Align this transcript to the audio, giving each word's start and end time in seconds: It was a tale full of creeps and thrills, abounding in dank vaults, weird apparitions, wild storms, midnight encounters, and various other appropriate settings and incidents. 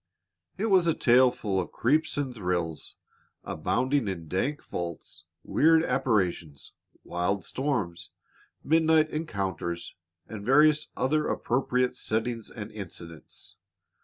It 0.57 0.65
was 0.65 0.87
a 0.87 0.95
tale 0.95 1.29
full 1.29 1.61
of 1.61 1.71
creeps 1.71 2.17
and 2.17 2.33
thrills, 2.33 2.95
abounding 3.43 4.07
in 4.07 4.27
dank 4.27 4.63
vaults, 4.65 5.25
weird 5.43 5.83
apparitions, 5.83 6.71
wild 7.03 7.45
storms, 7.45 8.09
midnight 8.63 9.11
encounters, 9.11 9.95
and 10.27 10.43
various 10.43 10.87
other 10.97 11.27
appropriate 11.27 11.95
settings 11.95 12.49
and 12.49 12.71
incidents. 12.71 13.57